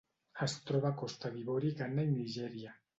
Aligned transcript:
Es 0.45 0.55
troba 0.69 0.89
a 0.89 0.93
Costa 1.03 1.33
d'Ivori, 1.37 1.73
Ghana 1.85 2.11
i 2.11 2.15
Nigèria. 2.19 2.79